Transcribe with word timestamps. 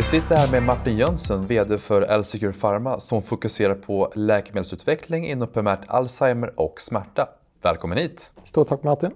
Vi 0.00 0.04
sitter 0.04 0.36
här 0.36 0.52
med 0.52 0.62
Martin 0.62 0.96
Jönsson, 0.96 1.46
VD 1.46 1.78
för 1.78 2.02
L-Secure 2.02 2.52
Pharma 2.52 3.00
som 3.00 3.22
fokuserar 3.22 3.74
på 3.74 4.12
läkemedelsutveckling 4.14 5.26
inom 5.26 5.48
primärt 5.48 5.80
Alzheimer 5.86 6.60
och 6.60 6.80
smärta. 6.80 7.28
Välkommen 7.62 7.98
hit! 7.98 8.30
Stort 8.44 8.68
tack 8.68 8.82
Martin! 8.82 9.10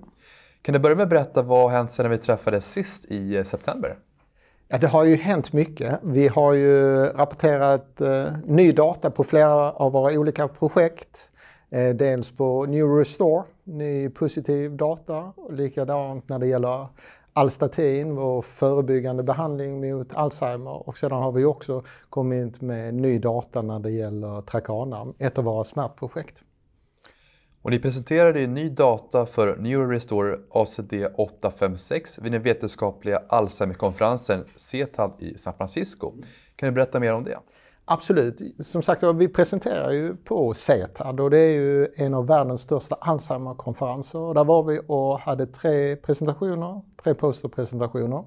Kan 0.62 0.72
du 0.72 0.78
börja 0.78 0.96
med 0.96 1.02
att 1.02 1.08
berätta 1.08 1.42
vad 1.42 1.62
har 1.62 1.68
hänt 1.76 1.90
sedan 1.90 2.10
vi 2.10 2.18
träffades 2.18 2.72
sist 2.72 3.04
i 3.04 3.36
eh, 3.36 3.44
september? 3.44 3.98
Ja, 4.68 4.78
det 4.78 4.86
har 4.86 5.04
ju 5.04 5.16
hänt 5.16 5.52
mycket. 5.52 6.00
Vi 6.02 6.28
har 6.28 6.54
ju 6.54 7.04
rapporterat 7.04 8.00
eh, 8.00 8.24
ny 8.44 8.72
data 8.72 9.10
på 9.10 9.24
flera 9.24 9.72
av 9.72 9.92
våra 9.92 10.18
olika 10.18 10.48
projekt. 10.48 11.30
Eh, 11.70 11.94
dels 11.94 12.30
på 12.30 12.66
Neurostore, 12.66 13.44
ny 13.64 14.08
positiv 14.08 14.76
data. 14.76 15.32
Likadant 15.50 16.28
när 16.28 16.38
det 16.38 16.46
gäller 16.46 16.86
Alstatin, 17.36 18.14
vår 18.14 18.42
förebyggande 18.42 19.22
behandling 19.22 19.80
mot 19.80 20.14
Alzheimer. 20.14 20.88
Och 20.88 20.98
sedan 20.98 21.22
har 21.22 21.32
vi 21.32 21.44
också 21.44 21.82
kommit 22.08 22.60
med 22.60 22.94
ny 22.94 23.18
data 23.18 23.62
när 23.62 23.78
det 23.78 23.90
gäller 23.90 24.40
Tracana, 24.40 25.06
ett 25.18 25.38
av 25.38 25.44
våra 25.44 25.64
smärtprojekt. 25.64 26.44
Och 27.62 27.70
ni 27.70 27.78
presenterade 27.78 28.40
ju 28.40 28.46
ny 28.46 28.68
data 28.68 29.26
för 29.26 29.56
NeuroRestore 29.56 30.38
ACD856 30.50 32.22
vid 32.22 32.32
den 32.32 32.42
vetenskapliga 32.42 33.22
Alzheimerkonferensen 33.28 34.44
CETAD 34.56 35.12
i 35.18 35.38
San 35.38 35.54
Francisco. 35.54 36.12
Kan 36.56 36.68
du 36.68 36.72
berätta 36.72 37.00
mer 37.00 37.12
om 37.12 37.24
det? 37.24 37.38
Absolut. 37.86 38.40
Som 38.58 38.82
sagt 38.82 39.02
vi 39.02 39.28
presenterar 39.28 39.90
ju 39.90 40.16
på 40.16 40.54
CETAD 40.54 41.20
och 41.20 41.30
det 41.30 41.38
är 41.38 41.52
ju 41.52 41.88
en 41.94 42.14
av 42.14 42.26
världens 42.26 42.60
största 42.60 42.94
Alzheimer-konferenser. 42.94 44.34
Där 44.34 44.44
var 44.44 44.62
vi 44.62 44.80
och 44.86 45.18
hade 45.18 45.46
tre 45.46 45.96
presentationer, 45.96 46.82
tre 47.02 47.14
posterpresentationer. 47.14 48.24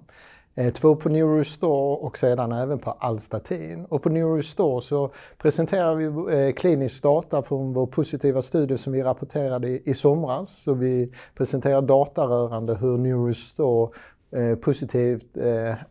Eh, 0.55 0.73
två 0.73 0.95
på 0.95 1.09
Neurostore 1.09 1.97
och 1.97 2.17
sedan 2.17 2.52
även 2.52 2.80
på 2.80 2.91
Alstatin. 2.91 3.86
Och 3.86 4.03
på 4.03 4.09
Neurostore 4.09 4.81
så 4.81 5.11
presenterar 5.38 5.95
vi 5.95 6.05
eh, 6.36 6.53
klinisk 6.53 7.03
data 7.03 7.42
från 7.42 7.73
vår 7.73 7.88
positiva 7.88 8.42
studie 8.42 8.77
som 8.77 8.94
vi 8.94 9.03
rapporterade 9.03 9.89
i, 9.89 9.94
somras. 9.94 10.64
Så 10.64 10.73
vi 10.73 11.14
presenterar 11.36 11.81
data 11.81 12.25
rörande 12.25 12.75
hur 12.75 12.97
Neurostore 12.97 13.92
eh, 14.31 14.55
positivt 14.55 15.38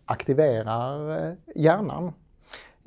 aktiverar 0.05 1.37
hjärnan. 1.55 2.13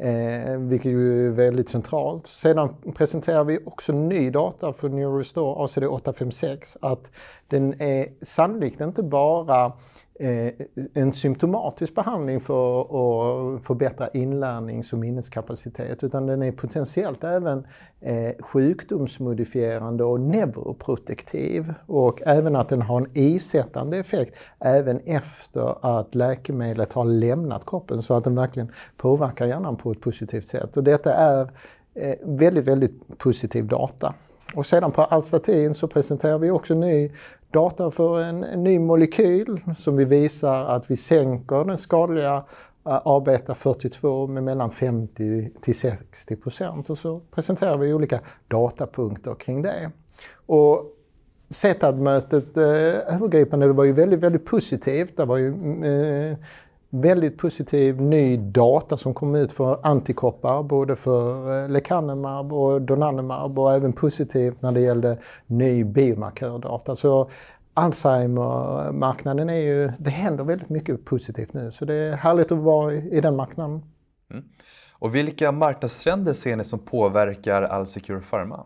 Eh, 0.02 0.58
vilket 0.58 0.92
ju 0.92 1.28
är 1.28 1.32
väldigt 1.32 1.70
centralt. 1.70 2.28
Sedan 2.28 2.76
presenterar 2.96 3.44
vi 3.44 3.60
också 3.66 3.94
ny 3.94 4.30
data 4.30 4.74
för 4.74 4.90
Neurostore 4.90 5.66
ACD856 5.66 6.78
att 6.82 7.12
den 7.48 7.82
är 7.82 8.08
sannolikt 8.22 8.82
inte 8.82 9.04
bara 9.04 9.72
Eh, 10.22 10.54
en 10.94 11.12
symptomatisk 11.12 11.96
behandling 11.96 12.40
för 12.40 12.82
att 12.82 13.58
eh, 13.58 13.64
förbättra 13.64 14.08
inlärnings 14.08 14.94
och 14.94 15.00
minneskapacitet 15.00 16.04
utan 16.04 16.26
den 16.26 16.42
är 16.42 16.52
potentiellt 16.52 17.24
även 17.24 17.68
eh, 18.02 18.32
sjukdomsmodifierande 18.40 20.04
och 20.04 20.20
neuroprotektiv 20.20 21.74
och 21.86 22.22
även 22.26 22.56
att 22.56 22.70
den 22.70 22.82
har 22.82 23.02
en 23.02 23.08
isättande 23.14 23.98
effekt 23.98 24.36
även 24.60 25.00
efter 25.00 25.98
att 26.00 26.16
läkemedlet 26.16 26.94
har 26.94 27.06
lämnat 27.06 27.66
kroppen 27.66 28.02
så 28.02 28.14
att 28.14 28.24
den 28.24 28.36
verkligen 28.36 28.72
påverkar 28.98 29.48
hjärnan 29.48 29.76
på 29.76 29.92
ett 29.92 30.02
positivt 30.02 30.48
sätt. 30.48 30.78
Och 30.78 30.84
detta 30.84 31.14
är 31.14 31.52
väldigt, 32.24 32.68
väldigt 32.68 33.18
positiv 33.18 33.68
data. 33.68 34.14
Och 34.56 34.66
sedan 34.66 34.92
på 34.92 35.02
Alstatin 35.02 35.74
så 35.74 35.88
presenterar 35.88 36.38
vi 36.38 36.52
också 36.52 36.74
ny 36.74 37.12
data 37.52 37.92
för 37.92 38.22
en, 38.22 38.44
en 38.44 38.64
ny 38.64 38.80
molekyl 38.80 39.62
som 39.78 39.98
vi 39.98 40.06
visar 40.06 40.66
att 40.66 40.92
vi 40.92 40.98
sänker 40.98 41.66
den 41.66 41.78
skadliga 41.78 42.44
eh, 42.86 43.02
AB42 43.06 44.28
med 44.28 44.44
mellan 44.44 44.72
50 44.72 45.50
till 45.62 45.76
60 45.76 46.36
procent 46.36 46.90
och 46.90 46.98
så 46.98 47.20
presenterar 47.20 47.78
vi 47.78 47.94
olika 47.94 48.20
datapunkter 48.48 49.36
kring 49.36 49.62
det. 49.62 49.92
Och 50.46 50.96
CETAD-mötet 51.50 52.58
eh, 52.58 53.16
övergripande 53.16 53.68
det 53.68 53.74
var 53.74 53.84
ju 53.84 53.92
väldigt, 53.92 54.20
väldigt 54.20 54.46
positivt. 54.46 55.18
Det 55.18 55.26
var 55.26 55.38
ju 55.38 55.48
eh, 55.86 56.38
väldigt 56.90 57.38
positiv 57.38 58.02
ny 58.02 58.38
data 58.38 58.98
som 58.98 59.14
kom 59.14 59.36
ut 59.36 59.52
för 59.52 59.80
antikroppar, 59.84 60.64
både 60.64 60.96
för 60.96 61.52
eh, 61.64 61.70
lecanemab 61.70 62.54
och 62.54 62.82
donanemab 62.82 63.60
och 63.60 63.74
även 63.74 63.94
positivt 63.94 64.62
när 64.62 64.72
det 64.72 64.82
gällde 64.82 65.18
ny 65.48 65.84
biomarkördata. 65.84 66.96
Så 66.96 67.30
Alzheimer-marknaden 67.74 69.50
är 69.50 69.62
ju, 69.62 69.92
det 70.00 70.10
händer 70.10 70.44
väldigt 70.44 70.70
mycket 70.70 71.06
positivt 71.06 71.54
nu 71.54 71.72
så 71.72 71.86
det 71.86 71.94
är 71.94 72.14
härligt 72.14 72.52
att 72.52 72.58
vara 72.58 72.94
i, 72.94 73.22
den 73.22 73.36
marknaden. 73.36 73.84
Mm. 74.32 74.44
Och 74.92 75.16
vilka 75.16 75.52
marknadstrender 75.52 76.34
ser 76.34 76.56
ni 76.56 76.64
som 76.64 76.80
påverkar 76.80 77.62
Alsecure 77.62 78.22
Pharma? 78.30 78.66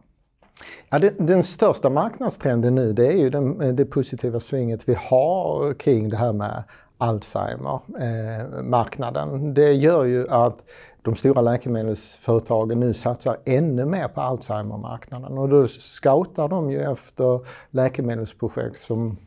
Ja, 0.90 1.00
det, 1.00 1.28
den 1.28 1.44
största 1.44 1.90
marknadstrenden 1.90 2.76
nu 2.76 2.94
det 2.94 3.08
är 3.08 3.18
ju 3.18 3.30
den, 3.30 3.76
det 3.76 3.86
positiva 3.86 4.40
svinget 4.40 4.90
vi 4.90 4.96
har 5.10 5.74
kring 5.74 6.10
det 6.10 6.18
här 6.18 6.34
med 6.34 6.64
Alzheimer-marknaden. 7.04 9.48
Eh, 9.48 9.54
det 9.54 9.74
gör 9.74 10.04
ju 10.04 10.30
att 10.30 10.58
de 11.02 11.16
stora 11.16 11.42
läkemedelsföretagen 11.42 12.80
nu 12.80 12.94
satsar 12.94 13.38
ännu 13.46 13.86
mer 13.86 14.08
på 14.08 14.22
Alzheimer-marknaden 14.22 15.38
och 15.38 15.50
då 15.50 15.68
scoutar 15.68 16.50
de 16.50 16.72
ju 16.72 16.80
efter 16.80 17.40
läkemedelsprojekt 17.72 18.78
som 18.78 19.18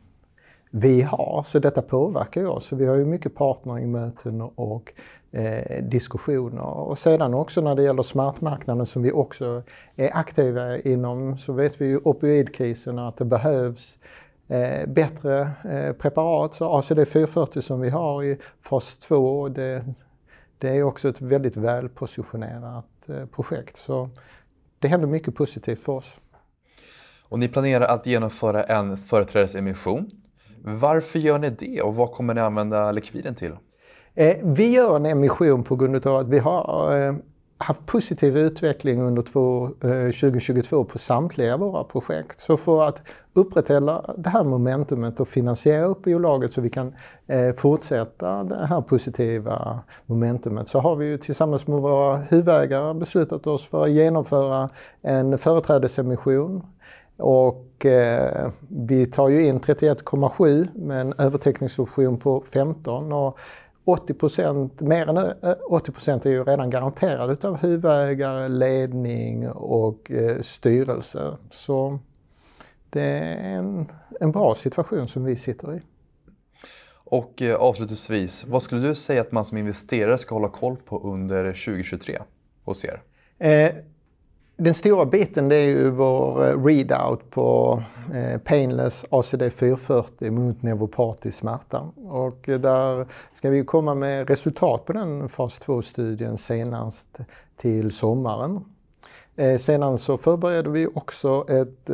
vi 0.71 1.01
har, 1.01 1.43
så 1.47 1.59
detta 1.59 1.81
påverkar 1.81 2.41
ju 2.41 2.47
oss. 2.47 2.65
Så 2.65 2.75
vi 2.75 2.85
har 2.85 2.95
ju 2.95 3.05
mycket 3.05 3.35
partneringmöten 3.35 4.41
och 4.41 4.93
eh, 5.31 5.83
diskussioner. 5.83 6.63
Och 6.63 6.99
sedan 6.99 7.33
också 7.33 7.61
när 7.61 7.75
det 7.75 7.83
gäller 7.83 8.03
smärtmarknaden 8.03 8.85
som 8.85 9.01
vi 9.01 9.11
också 9.11 9.63
är 9.95 10.17
aktiva 10.17 10.77
inom 10.77 11.37
så 11.37 11.53
vet 11.53 11.81
vi 11.81 11.85
ju 11.85 11.99
opioidkrisen 12.03 12.99
att 12.99 13.17
det 13.17 13.25
behövs 13.25 13.99
eh, 14.47 14.87
bättre 14.87 15.49
eh, 15.63 15.93
preparat. 15.93 16.53
Så 16.53 16.77
ACD 16.77 17.07
440 17.07 17.61
som 17.61 17.81
vi 17.81 17.89
har 17.89 18.23
i 18.23 18.37
fas 18.61 18.97
2, 18.97 19.49
det, 19.49 19.85
det 20.57 20.69
är 20.69 20.83
också 20.83 21.09
ett 21.09 21.21
väldigt 21.21 21.57
välpositionerat 21.57 23.09
eh, 23.09 23.25
projekt. 23.25 23.75
Så 23.75 24.09
det 24.79 24.87
händer 24.87 25.07
mycket 25.07 25.35
positivt 25.35 25.83
för 25.83 25.93
oss. 25.93 26.17
Och 27.29 27.39
ni 27.39 27.47
planerar 27.47 27.85
att 27.85 28.05
genomföra 28.05 28.63
en 28.63 28.97
företrädesemission. 28.97 30.11
Varför 30.63 31.19
gör 31.19 31.39
ni 31.39 31.49
det 31.49 31.81
och 31.81 31.95
vad 31.95 32.11
kommer 32.11 32.33
ni 32.33 32.41
använda 32.41 32.91
likviden 32.91 33.35
till? 33.35 33.55
Eh, 34.13 34.37
vi 34.43 34.73
gör 34.75 34.95
en 34.95 35.05
emission 35.05 35.63
på 35.63 35.75
grund 35.75 36.07
av 36.07 36.15
att 36.15 36.27
vi 36.27 36.39
har 36.39 36.97
eh, 36.97 37.13
haft 37.57 37.85
positiv 37.85 38.37
utveckling 38.37 39.01
under 39.01 39.21
2022 39.21 40.79
eh, 40.79 40.83
på 40.83 40.99
samtliga 40.99 41.57
våra 41.57 41.83
projekt. 41.83 42.39
Så 42.39 42.57
för 42.57 42.83
att 42.83 43.01
upprätthålla 43.33 44.15
det 44.17 44.29
här 44.29 44.43
momentumet 44.43 45.19
och 45.19 45.27
finansiera 45.27 45.85
upp 45.85 46.03
bolaget 46.03 46.51
så 46.51 46.61
vi 46.61 46.69
kan 46.69 46.95
eh, 47.27 47.53
fortsätta 47.55 48.43
det 48.43 48.65
här 48.65 48.81
positiva 48.81 49.79
momentumet 50.05 50.67
så 50.67 50.79
har 50.79 50.95
vi 50.95 51.07
ju 51.07 51.17
tillsammans 51.17 51.67
med 51.67 51.79
våra 51.79 52.17
huvudägare 52.17 52.93
beslutat 52.93 53.47
oss 53.47 53.67
för 53.67 53.83
att 53.83 53.91
genomföra 53.91 54.69
en 55.01 55.37
företrädesemission 55.37 56.63
och 57.17 57.85
eh, 57.85 58.51
vi 58.69 59.05
tar 59.05 59.29
ju 59.29 59.47
in 59.47 59.59
31,7 59.59 60.67
med 60.75 61.01
en 61.01 61.13
övertäckningsoption 61.17 62.19
på 62.19 62.43
15 62.53 63.11
och 63.11 63.39
80 63.87 64.13
procent, 64.13 64.81
mer 64.81 65.07
än 65.07 65.33
80 65.69 65.91
procent 65.91 66.25
är 66.25 66.29
ju 66.29 66.43
redan 66.43 66.69
garanterade 66.69 67.33
utav 67.33 67.57
huvudägare, 67.57 68.47
ledning 68.47 69.49
och 69.49 70.11
eh, 70.11 70.41
styrelse. 70.41 71.37
Så 71.49 71.99
det 72.89 73.01
är 73.01 73.57
en, 73.57 73.91
en 74.19 74.31
bra 74.31 74.55
situation 74.55 75.07
som 75.07 75.23
vi 75.23 75.35
sitter 75.35 75.75
i. 75.75 75.81
Och 76.89 77.41
eh, 77.41 77.55
avslutningsvis, 77.55 78.45
vad 78.45 78.63
skulle 78.63 78.87
du 78.87 78.95
säga 78.95 79.21
att 79.21 79.31
man 79.31 79.45
som 79.45 79.57
investerare 79.57 80.17
ska 80.17 80.35
hålla 80.35 80.49
koll 80.49 80.75
på 80.75 80.99
under 80.99 81.43
2023 81.43 82.21
hos 82.63 82.85
er? 82.85 83.01
Eh, 83.37 83.75
den 84.57 84.73
stora 84.73 85.05
biten 85.05 85.49
det 85.49 85.55
är 85.55 85.65
ju 85.65 85.89
vår 85.89 86.45
eh, 86.45 86.63
readout 86.63 87.29
på 87.29 87.81
eh, 88.13 88.39
Painless 88.39 89.05
ACD 89.09 89.53
440 89.53 90.31
mot 90.31 90.61
neuropatisk 90.63 91.37
smärta. 91.37 91.91
Och 91.95 92.49
eh, 92.49 92.59
där 92.59 93.07
ska 93.33 93.49
vi 93.49 93.65
komma 93.65 93.95
med 93.95 94.29
resultat 94.29 94.85
på 94.85 94.93
den 94.93 95.29
fas 95.29 95.59
2-studien 95.61 96.37
senast 96.37 97.19
till 97.57 97.91
sommaren. 97.91 98.65
Eh, 99.35 99.57
Sedan 99.57 99.97
så 99.97 100.17
förbereder 100.17 100.69
vi 100.69 100.87
också 100.87 101.45
ett 101.49 101.89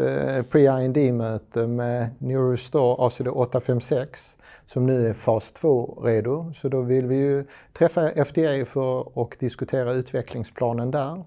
pre-IND-möte 0.49 1.67
med 1.67 2.09
Neurostore 2.17 3.07
ACD 3.07 3.27
856 3.27 4.37
som 4.65 4.85
nu 4.85 5.07
är 5.07 5.13
fas 5.13 5.53
2-redo. 5.53 6.51
Så 6.53 6.69
då 6.69 6.81
vill 6.81 7.05
vi 7.05 7.15
ju 7.15 7.45
träffa 7.73 8.25
FDA 8.25 8.65
för 8.65 9.21
att 9.21 9.39
diskutera 9.39 9.93
utvecklingsplanen 9.93 10.91
där. 10.91 11.23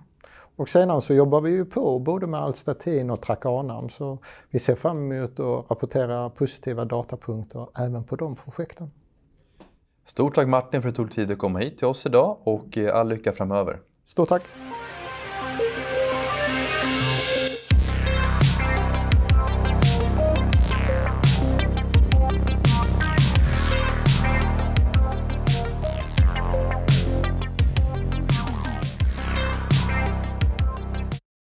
Och 0.56 0.68
sedan 0.68 1.00
så 1.00 1.14
jobbar 1.14 1.40
vi 1.40 1.50
ju 1.50 1.64
på 1.64 1.98
både 1.98 2.26
med 2.26 2.40
Alstatin 2.40 3.10
och 3.10 3.20
Trakanam 3.20 3.88
så 3.88 4.18
vi 4.50 4.58
ser 4.58 4.74
fram 4.74 5.12
emot 5.12 5.40
att 5.40 5.70
rapportera 5.70 6.30
positiva 6.30 6.84
datapunkter 6.84 7.66
även 7.78 8.04
på 8.04 8.16
de 8.16 8.36
projekten. 8.36 8.90
Stort 10.04 10.34
tack 10.34 10.48
Martin 10.48 10.82
för 10.82 10.88
att 10.88 10.94
du 10.94 11.02
tog 11.02 11.12
tid 11.14 11.30
att 11.30 11.38
komma 11.38 11.58
hit 11.58 11.78
till 11.78 11.86
oss 11.86 12.06
idag 12.06 12.36
och 12.44 12.78
eh, 12.78 12.96
all 12.96 13.08
lycka 13.08 13.32
framöver. 13.32 13.80
Stort 14.04 14.28
tack! 14.28 14.42